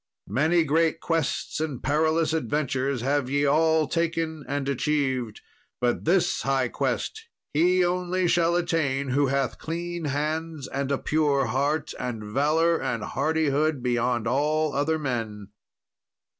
Many 0.33 0.63
great 0.63 0.99
quests 0.99 1.59
and 1.59 1.83
perilous 1.83 2.33
adventures 2.33 3.01
have 3.01 3.29
ye 3.29 3.45
all 3.45 3.85
taken 3.87 4.43
and 4.47 4.67
achieved, 4.67 5.41
but 5.79 6.05
this 6.05 6.41
high 6.41 6.69
quest 6.69 7.25
he 7.53 7.85
only 7.85 8.27
shall 8.27 8.55
attain 8.55 9.09
who 9.09 9.27
hath 9.27 9.59
clean 9.59 10.05
hands 10.05 10.67
and 10.67 10.91
a 10.91 10.97
pure 10.97 11.45
heart, 11.45 11.93
and 11.99 12.23
valour 12.23 12.81
and 12.81 13.03
hardihood 13.03 13.83
beyond 13.83 14.25
all 14.27 14.71
othermen." 14.73 15.49